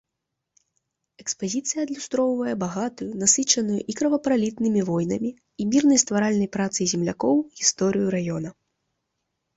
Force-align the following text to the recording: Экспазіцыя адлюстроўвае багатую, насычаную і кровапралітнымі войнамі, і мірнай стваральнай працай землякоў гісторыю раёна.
Экспазіцыя 1.23 1.79
адлюстроўвае 1.85 2.55
багатую, 2.63 3.09
насычаную 3.23 3.77
і 3.93 3.97
кровапралітнымі 3.99 4.81
войнамі, 4.89 5.31
і 5.65 5.71
мірнай 5.75 6.03
стваральнай 6.05 6.49
працай 6.59 6.85
землякоў 6.95 7.35
гісторыю 7.61 8.07
раёна. 8.17 8.49